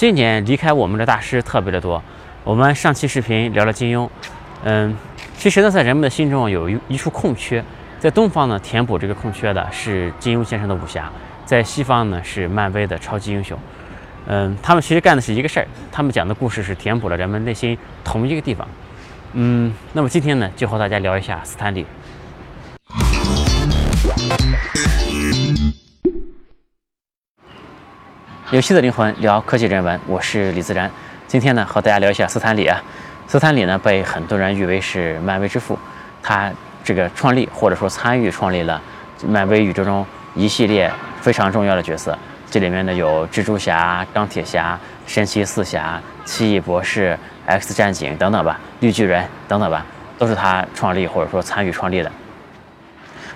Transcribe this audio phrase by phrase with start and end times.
[0.00, 2.02] 今年离开我们的大师特别的多。
[2.42, 4.08] 我们上期视频聊了金庸，
[4.64, 4.96] 嗯，
[5.36, 7.62] 其实呢，在人们的心中有一一处空缺，
[7.98, 11.12] 在东方呢，填补这个空缺的是金庸先生的武侠，
[11.44, 13.58] 在西方呢是漫威的超级英雄。
[14.26, 18.66] 嗯，他们其实干的是一个事儿，他们讲的故事是填补了人们内心同一个地方。
[19.34, 21.84] 嗯，那么今天呢，就和大家聊一下斯坦李。
[28.52, 30.90] 有趣的灵魂聊科技人文，我是李自然。
[31.28, 32.82] 今天呢，和大家聊一下斯坦李啊。
[33.28, 35.78] 斯坦李呢，被很多人誉为是漫威之父，
[36.20, 36.50] 他
[36.82, 38.82] 这个创立或者说参与创立了
[39.24, 42.18] 漫威宇宙中一系列非常重要的角色。
[42.50, 49.86] 这里面呢有蜘蛛侠、钢铁侠、神奇四侠、奇异博士、X 战警等等吧，绿巨人等等吧，
[50.18, 52.10] 都是他创立或者说参与创立的。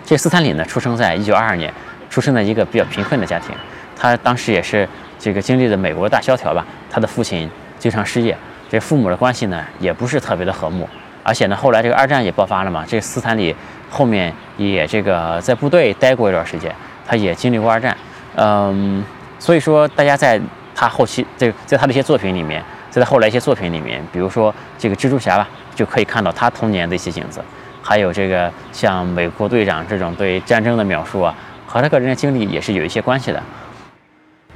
[0.05, 1.73] 这斯坦李呢，出生在一九二二年，
[2.15, 3.53] 出生在一个比较贫困的家庭，
[3.97, 4.89] 他当时也是。
[5.17, 8.37] 这个经历了美国大萧条吧，他的父亲经常失业，
[8.69, 10.87] 这父母的关系呢也不是特别的和睦，
[11.23, 13.55] 而且呢后来这个二战也爆发了嘛，这斯坦李
[13.89, 16.71] 后面也这个在部队待过一段时间，
[17.07, 17.97] 他也经历过二战，
[18.35, 19.03] 嗯，
[19.39, 20.39] 所以说大家在
[20.75, 27.43] 他后期这在他的一些作品里面，在他后来一些作品里面，比如说这个蜘蛛侠吧，就可以看到他童年的一些影子，
[27.81, 31.35] 还有这个像美国队长这种对战争的描述啊，
[31.67, 33.43] 和他个人的经历也是有一些关系的。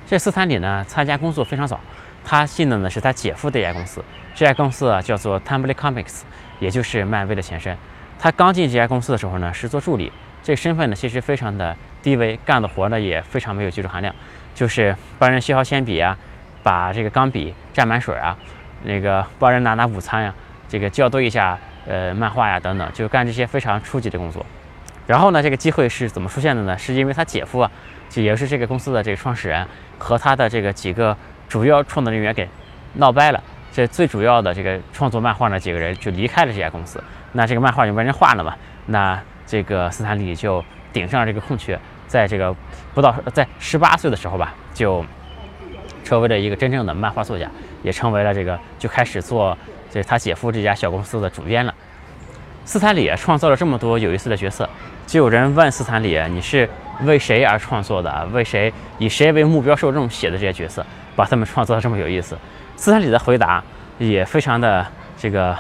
[0.07, 1.79] 这斯坦李呢，参加工作非常早，
[2.25, 4.03] 他进的呢是他姐夫这家公司，
[4.35, 6.23] 这家公司啊叫做 Timely Comics，
[6.61, 7.77] 也就是漫威的前身。
[8.19, 10.11] 他刚进这家公司的时候呢，是做助理，
[10.43, 14.15] 这身份呢其实非常的低微，干的活呢也非常没有技术含量，
[14.55, 16.17] 就是帮人削削铅笔啊，
[16.63, 18.37] 把这个钢笔蘸满水啊，
[18.85, 20.35] 那个帮人拿拿午餐呀，
[20.69, 24.45] 这个校对一下呃漫画呀等等，就干这些非常初级的工作。
[25.09, 26.79] 然后呢，这个机会是怎么出现的呢？
[26.79, 27.69] 是因为他姐夫啊，
[28.09, 29.67] 就也是这个公司的这个创始人。
[30.01, 31.17] 和他的这个几个
[31.49, 32.49] 主要创作人员给
[32.95, 33.43] 闹掰了，
[33.73, 38.55] 这最主要的这个创作漫画的几个人就离开了这家公司，那这个漫画就没人画了嘛，
[38.87, 41.77] 那这个斯坦李就顶上了这个空缺，
[42.07, 42.55] 在这个
[42.95, 45.05] 不到在十八岁的时候吧，就
[46.05, 47.51] 成为了一个真正的漫画作家，
[47.83, 49.59] 也成为了这个就开始做
[49.91, 51.75] 这他姐夫这家小公司的主编了。
[52.69, 54.69] 斯坦李创造了这么多有意思的角色，
[55.07, 56.69] 就有人问斯坦李，你是？
[57.07, 58.29] 为谁而创作的？
[58.31, 60.85] 为谁以谁为目标受众写的这些角色，
[61.17, 62.37] 把他们创造的这么有意思？
[62.77, 63.65] 斯坦李的回答
[63.97, 64.87] 也非常的
[65.17, 65.57] 这个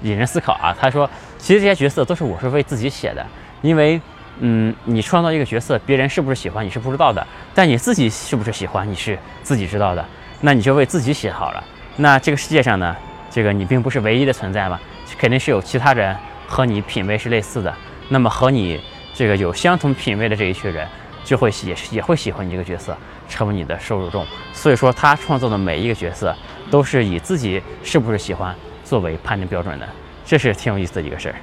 [0.00, 0.74] 引人思考啊。
[0.80, 3.26] 他说：“其实这些角色都是我是为自己写的，
[3.60, 4.00] 因为
[4.38, 10.02] 嗯，你创造一个角色，别人是不是喜欢你是不知道的，但你自己是不是喜欢你是自己知道的。
[10.40, 11.62] 那你就为自己写好了。
[11.96, 12.96] 那这个世界上呢，
[13.30, 14.80] 这个你并不是唯一的存在嘛，
[15.18, 16.16] 肯定是有其他人
[16.50, 17.74] 和你品味是类似的。
[18.10, 18.78] 那么和你。”
[19.12, 20.86] 这个有相同品味的这一群人，
[21.24, 22.96] 就会也也会喜欢你这个角色，
[23.28, 24.24] 成为你的受众。
[24.54, 26.34] 所以说，他创造的每一个角色，
[26.70, 29.86] 都是以自己是不是喜欢作为判定标准的，
[30.24, 31.34] 这是挺有意思的一个事儿。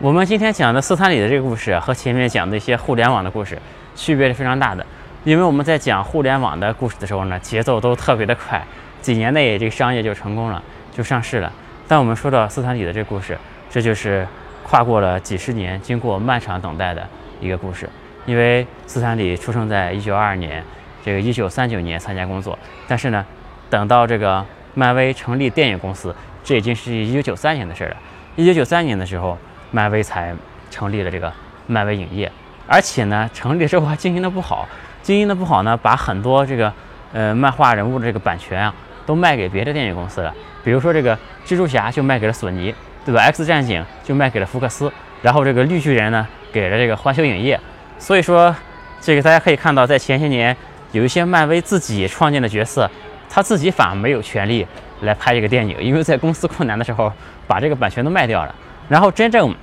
[0.00, 3.56] 我们今天讲的斯坦李的这个故事，和前面讲的一些互联网的故事，
[3.94, 4.84] 区别是非常大的。
[5.22, 8.60] 因为我们在讲互联网的故事的时候呢，节奏都特别的快，
[9.00, 10.60] 几年内这个商业就成功了，
[10.92, 11.52] 就上市了。
[11.86, 13.38] 但我们说到斯坦李的这个故事，
[13.70, 14.26] 这就是。
[14.68, 17.08] 跨过了几十年，经过漫长等待的
[17.40, 17.88] 一个故事。
[18.24, 20.60] 因为斯坦李出生在一九二二年，
[21.04, 23.24] 这个一九三九年参加工作，但是呢，
[23.70, 24.44] 等到这个
[24.74, 26.12] 漫威成立电影公司，
[26.42, 27.96] 这已经是一九九三年的事了。
[28.34, 29.38] 一九九三年的时候，
[29.70, 30.34] 漫威才
[30.68, 31.32] 成立了这个
[31.68, 32.32] 漫威影业，
[32.66, 34.68] 而且呢，成立之后还经营的不好，
[35.00, 36.72] 经营的不好呢，把很多这个
[37.12, 38.74] 呃漫画人物的这个版权啊，
[39.06, 40.34] 都卖给别的电影公司了。
[40.64, 41.16] 比如说这个
[41.46, 42.74] 蜘蛛侠就卖给了索尼。
[43.06, 47.58] 对吧？X 战警就卖给了福克斯，然后这个绿巨人呢给了这个环球影业。
[48.00, 48.54] 所以说，
[49.00, 50.54] 这个大家可以看到，在前些年
[50.90, 52.90] 有一些漫威自己创建的角色，
[53.30, 54.66] 他自己反而没有权利
[55.02, 57.12] 来拍这个电影，因为在公司困难的时候
[57.46, 58.52] 把这个版权都卖掉了。
[58.88, 59.54] 然后真正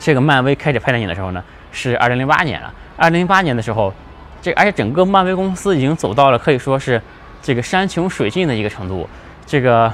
[0.00, 2.74] 这个漫威开始拍电影的时候呢，是二零零八年了。
[2.96, 3.94] 二零零八年的时候，
[4.42, 7.00] 这而且整个漫威公司已经走到了可以说是
[7.40, 9.08] 这个山穷水尽的一个程度，
[9.46, 9.92] 这个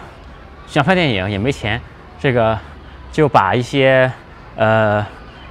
[0.66, 1.78] 想拍电影也没钱。
[2.20, 2.56] 这个
[3.10, 4.10] 就把一些
[4.54, 5.04] 呃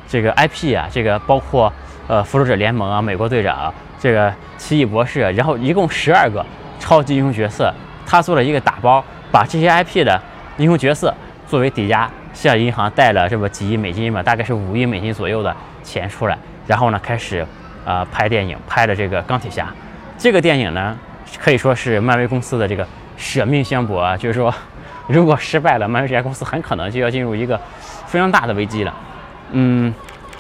[0.07, 1.73] 这个 IP 啊，这个包括
[2.07, 6.45] 呃复仇者联盟啊、美国队长、这个奇异博士，然后一共十二个
[6.79, 7.73] 超级英雄角色，
[8.05, 10.21] 他做了一个打包，把这些 IP 的
[10.57, 11.11] 英雄角色
[11.47, 16.37] 作为抵押，向银行贷了这么几亿美金吧，大概是五亿美金左右的钱出来，
[16.67, 17.43] 然后呢开始
[17.83, 19.67] 啊拍电影，拍了这个钢铁侠。
[20.19, 20.95] 这个电影呢
[21.39, 22.87] 可以说是漫威公司的这个
[23.17, 24.53] 舍命相搏啊，就是说。
[25.11, 27.59] 如果失败了，漫威这家公司很可能就要进入一个
[28.05, 28.93] 非常大的危机了。
[29.51, 29.91] 嗯，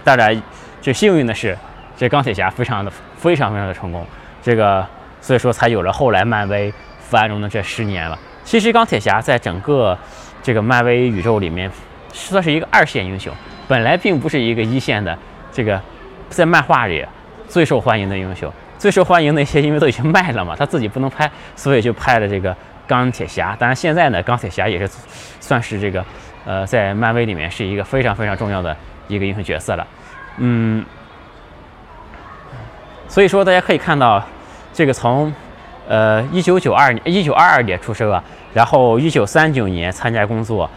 [0.03, 0.39] 当然，
[0.79, 1.57] 最幸运的是，
[1.97, 4.05] 这钢铁侠非常的非常非常的成功。
[4.43, 4.85] 这个
[5.19, 8.17] 所以说才有了后来漫威繁荣的这十年了。
[8.43, 9.97] 其实钢铁侠在整个
[10.43, 11.69] 这个漫威宇宙里面
[12.13, 13.33] 算是一个二线英雄，
[13.67, 15.17] 本来并不是一个一线的
[15.51, 15.81] 这个
[16.29, 17.03] 在漫画里
[17.47, 18.51] 最受欢迎的英雄。
[18.77, 22.55] 最受欢迎那些因为都已经卖了嘛，他自己不能拍，所以就拍了这个
[22.89, 23.55] 钢铁侠。
[23.59, 24.89] 当然现在呢，钢铁侠也是
[25.39, 26.03] 算是这个
[26.45, 28.75] 呃在漫威里面是一个非常非常重要的
[29.07, 29.87] 一个英雄角色了。
[30.37, 30.83] 嗯，
[33.07, 34.25] 所以说大家可以看到，
[34.73, 35.31] 这个从
[35.87, 40.67] 呃一九九二年一九二二年出生啊，然后一九三九年参加工作，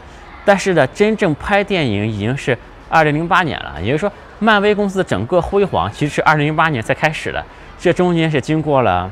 [0.45, 2.57] 但是呢，真正拍电影已经是
[2.91, 3.75] 二零零八年了。
[3.81, 7.43] 也就是说，漫威公司的整个辉煌其实是二零零八年才开始的。
[7.79, 9.11] 这中间是经过了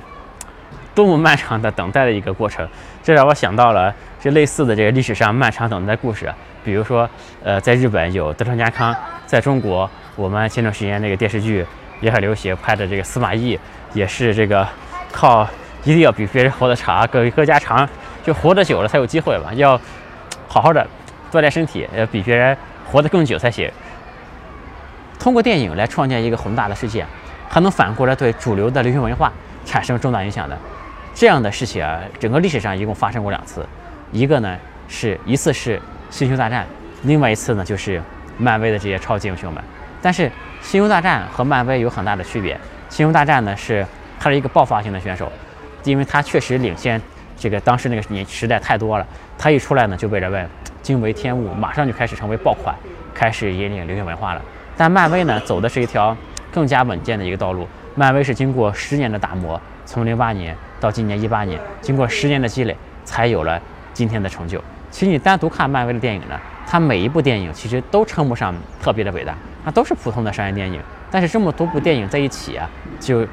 [0.94, 2.68] 多么漫长的等待的一个过程，
[3.02, 6.32] 这让我想到了这类似的这个历史上漫长等待故事。
[6.64, 7.08] 比如说，
[7.42, 8.94] 呃，在日本有德川家康，
[9.26, 11.64] 在中国我们前段时间那个电视剧
[12.00, 13.58] 也很流行，拍的这个司马懿
[13.94, 14.66] 也是这个
[15.12, 15.48] 靠
[15.84, 17.88] 一定要比别人活得长，更更加长，
[18.24, 19.80] 就活得久了才有机会吧，要
[20.48, 20.86] 好好的
[21.32, 22.56] 锻炼身体，要比别人
[22.90, 23.70] 活得更久才行。
[25.18, 27.06] 通过电影来创建一个宏大的世界。
[27.52, 29.32] 还能反过来对主流的流行文化
[29.64, 30.56] 产生重大影响的，
[31.20, 33.62] 这样的事情啊，整个历史上一共发生过两次，
[34.10, 34.56] 一个呢
[34.88, 35.78] 是一次是
[36.08, 36.66] 星球大战，
[37.02, 38.00] 另外一次呢就是
[38.38, 39.62] 漫威的这些超级英雄们。
[40.00, 40.32] 但是
[40.62, 42.58] 星球大战和漫威有很大的区别，
[42.88, 43.86] 星球大战呢是
[44.18, 45.30] 它是一个爆发性的选手，
[45.84, 46.98] 因为他确实领先
[47.36, 49.06] 这个当时那个年时代太多了，
[49.36, 50.48] 他一出来呢就被人们
[50.80, 52.74] 惊为天物，马上就开始成为爆款，
[53.12, 54.40] 开始引领流行文化了。
[54.74, 56.16] 但漫威呢走的是一条。
[56.52, 57.64] 更加稳健的一个道路。
[57.94, 59.60] 漫威是经过十年的打磨，
[59.92, 63.60] 从零八年到今年一八年，经过十年的积累，才有了
[63.92, 64.62] 今天的成就。
[64.88, 69.34] 其实你单独看漫威的电影呢，它每一部电影其实都称不上特别的伟大，
[69.64, 70.80] 它都是普通的商业电影。
[71.10, 72.70] 但是这么多部电影在一起啊，
[73.00, 73.26] 就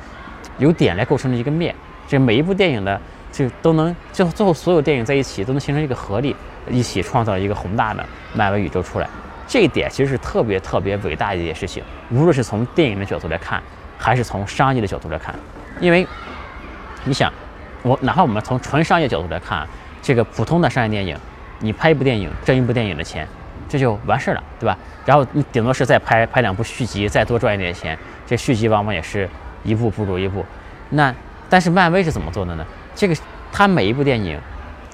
[0.57, 1.75] 由点来构成了一个面。
[2.07, 2.99] 这每一部电影呢
[3.31, 6.35] 就都能，最后最后所有电影在一起都能形成一个合力，
[6.71, 9.07] 一起创造一个宏大的漫威宇宙出来。
[9.47, 13.61] 这一点其实是特别特别伟大的一件事情，无论是从电影的角度来看，
[13.95, 15.35] 还是从商业的角度来看，
[15.79, 16.07] 因为
[17.07, 17.31] 你想，
[17.83, 19.65] 我哪怕我们从纯商业角度来看，
[20.01, 21.17] 这个普通的商业电影，
[21.59, 23.25] 你拍一部电影挣一部电影的钱，
[23.69, 24.77] 这就完事儿了，对吧？
[25.05, 29.27] 然后你顶多是再拍拍两部续集，再多赚一点钱，这续集往往也是
[29.63, 30.45] 一部不如一部。
[30.89, 31.13] 那
[31.49, 32.65] 但是漫威是怎么做的呢？
[32.93, 33.15] 这个
[33.51, 34.37] 他每一部电影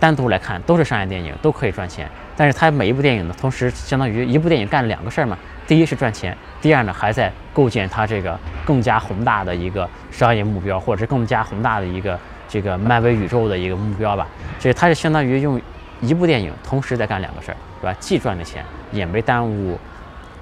[0.03, 2.05] 单独来看都是商业电影，都可以赚钱。
[2.35, 5.37] 但是它每一部电影呢，同时相当于一部电影干了两个事儿嘛。
[5.65, 12.19] 第一是赚钱，第二呢还在构建它这个更加宏大的一个商业目标，或者是更加宏大的一个
[12.49, 14.27] 这个漫威宇宙的一个目标吧。
[14.59, 15.61] 所以它是相当于用
[16.01, 17.97] 一部电影同时在干两个事儿，对吧？
[18.01, 18.61] 既赚了钱，
[18.91, 19.79] 也没耽误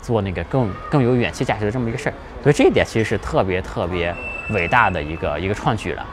[0.02, 2.14] 做那个更更有远期价值的这么一个事儿。
[2.42, 4.12] 所以这一点其实是特别特别
[4.50, 6.04] 伟大的一个一个创举了。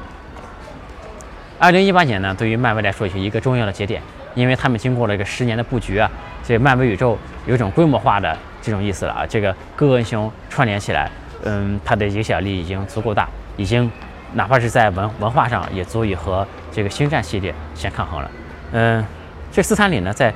[1.58, 4.00] 二零一八年呢，对于漫威来说是一个重要的节点。
[4.34, 6.08] 因为他们经过了一个十年的布局啊，
[6.44, 9.26] 这漫威宇宙有一种规模化的这种意思了啊。
[9.26, 11.10] 这个各个英雄串联起来，
[11.42, 13.26] 嗯，它的影响力已经足够大，
[13.56, 13.90] 已经
[14.34, 18.30] 哪怕是在文文化上也足以和这个星战系列相抗衡了。
[18.72, 19.04] 嗯，
[19.50, 20.32] 这斯坦李呢，在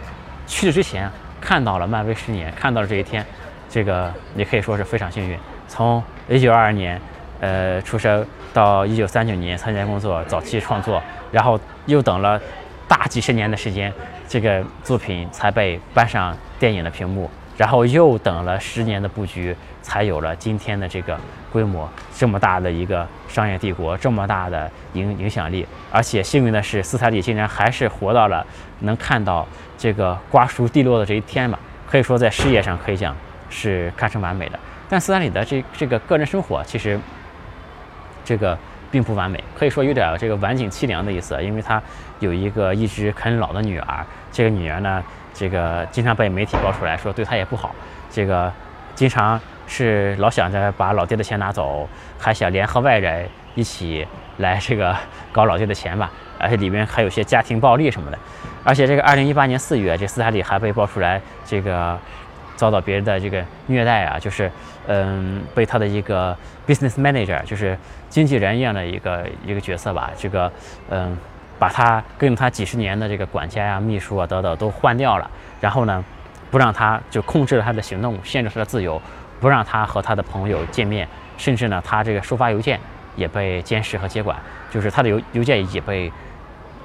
[0.49, 1.09] 去世之前
[1.41, 3.25] 看到了漫威十年，看到了这一天，
[3.71, 5.39] 这个也可以说是非常幸运。
[5.69, 7.01] 从一九二二年，
[7.43, 8.25] 呃，出生
[8.55, 11.03] 到一九三九年参加工作，早期创作，
[11.33, 12.41] 然后又等了。
[12.89, 13.91] 大几十年的时间，
[14.29, 21.19] 这个作品才被搬上电影的屏幕，然后又等了十年的布局，才有了今天的这个
[21.51, 25.67] 规模，这么大的一个商业帝国，这么大的影影响力。
[25.91, 28.47] 而且幸运的是，斯坦李竟然还是活到了
[28.81, 33.17] 能看到这个瓜熟蒂落的这一天嘛，可以说在事业上可以讲
[33.49, 34.59] 是堪称完美的。
[34.87, 37.01] 但斯坦李的这这个个人生活，其实
[38.25, 38.59] 这个。
[38.93, 41.83] 并不完美，可以说有点这个晚景凄凉的意思，因为他
[42.19, 45.03] 有一个一直啃老的女儿，这个女儿呢，
[45.33, 47.75] 这个经常被媒体爆出来说对他也不好，
[48.11, 48.53] 这个
[48.95, 51.89] 经常是老想着把老爹的钱拿走，
[52.19, 54.95] 还想联合外人一起来这个
[55.33, 58.19] 搞老爹的钱吧，而且里面还有些家庭暴力什么的，
[58.63, 61.99] 而且这个二零一八年四月，这斯坦里还被爆出来这个。
[62.57, 64.51] 遭到别人的这个虐待啊，就是，
[64.87, 67.77] 嗯，被他的一个 business manager，就是
[68.09, 70.51] 经纪人一样的一个一个角色吧，这个，
[70.91, 71.17] 嗯，
[71.59, 75.31] 把他跟他几十年的这个管家呀、秘书啊等等都换掉了，
[75.61, 76.05] 然后呢，
[76.51, 79.01] 不让他就控制了他的行动，限制他的自由，
[79.41, 82.79] 不让他和他的朋友见面，甚至呢，他这个收发邮件
[83.17, 84.37] 也被监视和接管，
[84.71, 86.13] 就是他的邮邮件也被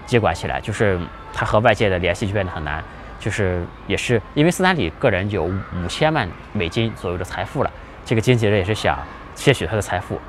[0.05, 0.99] 接管起来，就是
[1.33, 2.83] 他和外界的联系就变得很难。
[3.19, 7.71] 就是也是因为斯坦李个人有五千万美金左右的财富了，
[8.05, 8.97] 这个经纪人也是想
[9.35, 10.19] 窃取他的财富。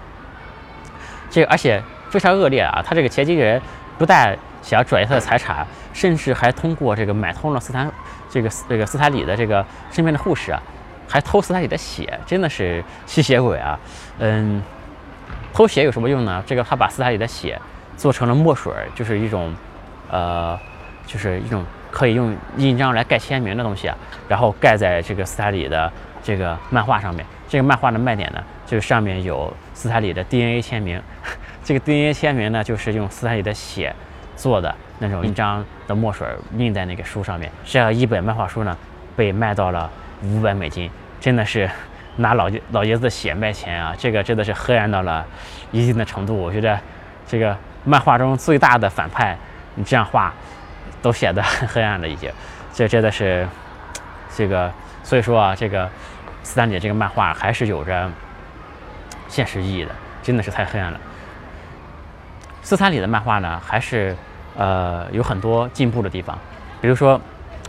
[1.30, 2.82] 这个而且非常恶劣啊！
[2.82, 3.60] 他这个前经纪人
[3.98, 7.90] 不但想要转移他的财产，甚至还通过这个买通了斯坦
[8.30, 10.62] 这个这个斯坦李的这个身边的护士啊，
[11.06, 13.78] 还偷斯坦李的血，真的是吸血鬼啊！
[14.18, 14.62] 嗯，
[15.52, 16.42] 偷血有什么用呢？
[16.46, 17.60] 这个他把斯坦李的血
[17.96, 19.54] 做成了墨水，就是一种
[20.10, 20.58] 呃，
[21.06, 21.62] 就是一种
[21.98, 23.96] 可以用印章来盖签名的东西啊，
[24.28, 27.26] 然后盖在这个斯坦李的这个漫画上面。
[27.48, 31.02] 这个漫画的卖点呢，就是上面有斯坦李的 DNA 签名。
[31.64, 33.92] 这个 DNA 签名呢，就是用斯坦李的血
[34.36, 36.24] 做的那种印章的墨水
[36.56, 37.50] 印在那个书上面。
[37.64, 38.76] 这样一本漫画书呢，
[39.16, 39.90] 被卖到了
[40.22, 40.88] 五百美金，
[41.18, 41.68] 真的是
[42.18, 43.92] 拿老老爷子的血卖钱啊！
[43.98, 45.26] 这个真的是黑暗到了
[45.72, 46.36] 一定的程度。
[46.36, 46.78] 我觉得
[47.26, 49.36] 这个漫画中最大的反派，
[49.74, 50.32] 你这样画
[51.02, 52.30] 都显得很 黑暗了已经。
[52.72, 53.48] 这真的是
[54.34, 55.88] 这个，所以说啊，这个。
[56.44, 58.10] 斯坦李这个漫画还是有着
[59.28, 59.90] 现实意义的，
[60.22, 60.98] 真的是太黑暗了。
[62.62, 64.16] 斯坦李的漫画呢，还是
[64.56, 66.38] 呃有很多进步的地方。
[66.80, 67.20] 比如说，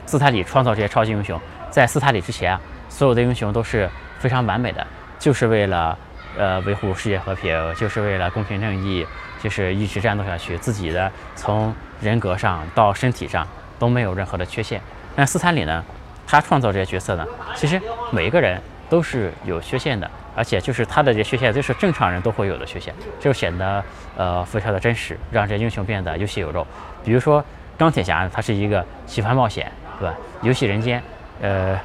[0.05, 1.37] 斯坦李创造这些超级英雄，
[1.69, 5.97] 在斯坦李之前啊，所有的英雄都是非常完美的，就是为了
[6.37, 9.05] 呃维护世界和平，就是为了公平正义，
[9.41, 14.81] 就是一直战斗下去，自己的从人格上到身体上都没有任何的缺陷。
[15.15, 15.83] 但斯坦李呢？
[16.31, 17.81] 他创造这些角色呢，其实
[18.11, 23.83] 每一个人都是有缺陷的，而且就是他的这些缺陷，就是正常人都会有的缺陷，就显得
[24.15, 26.67] 呃非常的真实，让这英雄变得有血有肉。
[27.03, 27.43] 比如说
[27.79, 30.15] 钢铁侠，他是一个喜欢冒险，对吧？
[30.43, 31.01] 游戏人间，
[31.41, 31.75] 呃，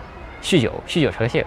[0.43, 1.43] 酗酒，酗酒成性，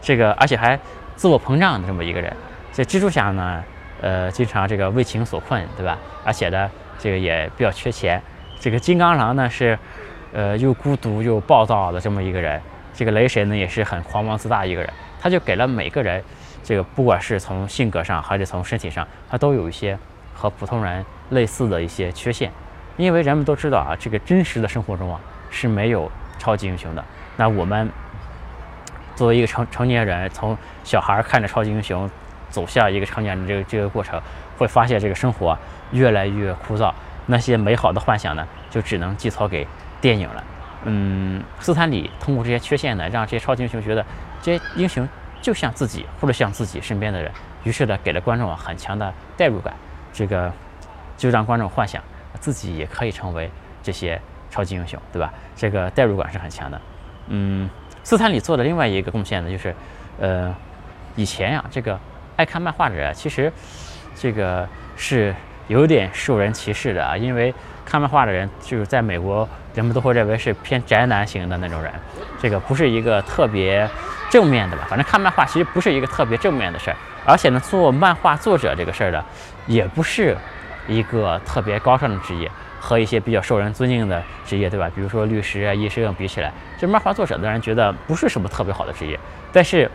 [0.00, 0.80] 这个，而且还
[1.16, 2.34] 自我膨胀的这么一个人。
[2.72, 3.62] 这蜘蛛侠呢，
[4.02, 5.96] 呃，经常这个为情所困，对吧？
[6.26, 8.20] 而且呢，这个也比较缺钱。
[8.60, 9.78] 这个金刚狼呢是。
[10.34, 12.58] 呃，又孤独又暴躁的这么一个人，
[12.94, 14.90] 这个雷神呢也是很狂妄自大一个人，
[15.20, 16.24] 他就给了每个人，
[16.64, 19.98] 这个不管是从性格上还是从身体上，他都有一些
[20.32, 22.50] 和普通人类似的一些缺陷，
[22.96, 27.04] 因为人们都知道啊，这个真实的生活中啊是没有超级英雄的。
[27.36, 27.90] 那我们
[29.14, 32.10] 作为一个成成年人，从小孩看着超级英雄
[32.52, 34.20] 走向一个成年人这个这个过程，
[34.56, 35.58] 会发现这个生活
[35.90, 36.92] 越来越枯燥，
[37.26, 39.66] 那些美好的幻想呢，就只能寄托给。
[40.02, 40.44] 电影了，
[40.86, 44.04] 嗯，斯坦李通过这些缺陷呢，让这些超级英雄觉得
[44.42, 45.08] 这些英雄
[45.40, 47.30] 就像自己或者像自己身边的人，
[47.62, 49.72] 于是呢，给了观众啊很强的代入感，
[50.12, 50.52] 这个
[51.16, 52.02] 就让观众幻想
[52.40, 53.48] 自己也可以成为
[53.80, 55.32] 这些超级英雄，对吧？
[55.54, 56.80] 这个代入感是很强的。
[57.28, 57.70] 嗯，
[58.02, 59.72] 斯坦李做的另外一个贡献呢，就是，
[60.18, 60.52] 呃，
[61.14, 61.96] 以前呀，这个
[62.36, 63.52] 爱看漫画的人其实
[64.14, 65.34] 这个是
[65.68, 69.48] 有点受人歧视的啊，因为看漫画的人就是在美国。
[69.74, 71.90] 人们都会认为是偏宅男型的那种人，
[72.38, 73.88] 这个不是一个特别
[74.28, 74.86] 正面的吧？
[74.86, 79.24] 反正看漫画其实不是一个特别正面的事儿，而且呢，做漫画作者这个事儿的，
[79.66, 80.36] 也不是
[80.86, 84.90] 一个特别高尚的职业，和一些比较受人尊敬的职业，对吧？
[84.94, 89.18] 比如说律师啊、医生比起来，这漫画作者的人觉得不是什么特别好的职业。
[89.54, 89.90] 但是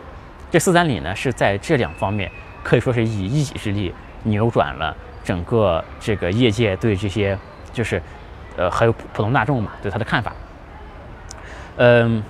[0.50, 2.30] 这四三里呢，是在这两方面
[2.62, 7.38] 可以说是以一己之力扭转了整个这个业界对这些
[7.72, 8.02] 就是。
[8.60, 10.32] 呃，还有普普通大众嘛，对他的看法。
[11.76, 12.20] 嗯，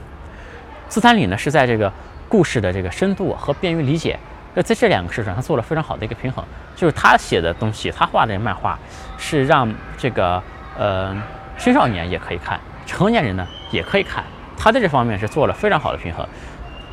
[0.90, 1.90] 四三里呢是在这个
[2.28, 4.20] 故事的这个深度和便于理解，
[4.52, 6.44] 那，在这两个事上，他做了非常好的一个平衡。
[6.76, 8.78] 就是他写的东西，他画的漫画
[9.16, 10.42] 是让这个
[10.76, 11.16] 呃
[11.56, 14.22] 青少年也可以看，成年人呢也可以看。
[14.54, 16.28] 他在这方面是做了非常好的平衡。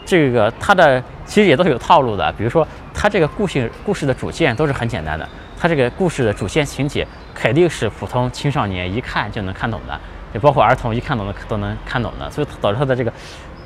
[0.06, 5.28] 这个他的其实也都是有套路的，比如说他这个故事故事的主线都是很简单的，
[5.60, 7.06] 他这个故事的主线情节。
[7.38, 10.00] 肯定是普通青少年一看就能看懂的，
[10.34, 13.12] 也包括儿童一看懂的都能看懂的，所以导致他的这个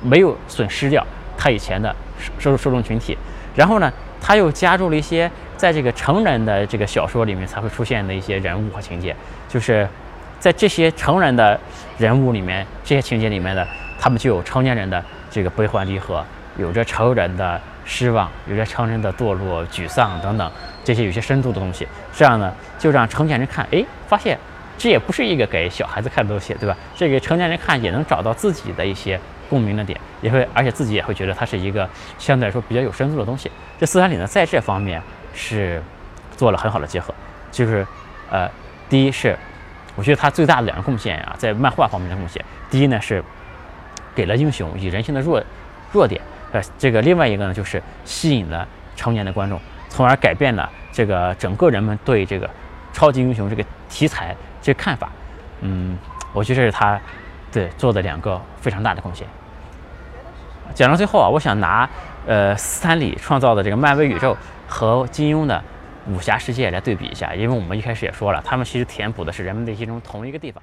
[0.01, 1.05] 没有损失掉
[1.38, 1.96] 他以前的
[2.39, 3.15] 受受众群体。
[3.55, 9.15] 然后呢，他又加入了一些在这个成人的这个小说里面才会出现的一些人物和情节，
[9.48, 9.88] 就是
[10.39, 11.58] 在这些成人的
[12.00, 13.65] 人物里面，这些情节里面的
[14.00, 16.24] 他们就有成年人的这个悲欢离合，
[16.58, 20.52] 有着成人的失望，有着成人的堕落、沮丧等等。
[20.84, 24.38] 这些有些深度的东西，这样呢，就让成年人看，哎，发现
[24.78, 26.76] 这也不是一个给小孩子看的东西，对吧？
[26.96, 29.20] 这个成年人看也能找到自己的一些
[29.50, 33.52] 共鸣的点，也会，而且自己也会觉得它是一个相对来说比较有深度的东西。
[33.80, 35.00] 这斯坦李呢，在这方面
[35.36, 35.84] 是
[36.36, 37.14] 做了很好的结合，
[37.52, 37.86] 就是，
[38.32, 38.50] 呃，
[38.90, 39.38] 第一是，
[39.96, 43.24] 我觉得他最大的两个贡献啊，在漫画方面的贡献，第一呢是
[44.20, 45.42] 给了英雄以人性的弱
[45.94, 46.22] 弱点，
[46.52, 49.58] 呃，这个另外一个呢就是吸引了成年的观众，
[49.88, 50.70] 从而改变了。
[50.92, 52.50] 这个整个人们对这个
[52.92, 55.10] 超级英雄这个题材这个看法，
[55.62, 55.98] 嗯，
[56.34, 57.00] 我觉得这是他
[57.50, 59.26] 对做的两个非常大的贡献。
[60.76, 61.90] 讲到最后啊，我想拿
[62.28, 64.36] 呃斯坦李创造的这个漫威宇宙
[64.68, 65.64] 和金庸的
[66.08, 70.62] 武侠世界来对比一下，因为我们一开始也说了，他们其实填补的是人们内心中同一个地方。